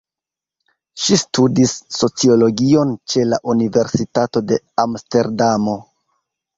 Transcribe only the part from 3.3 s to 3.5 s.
la